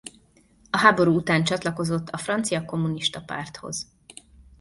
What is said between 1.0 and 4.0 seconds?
után csatlakozott a Francia Kommunista Párthoz.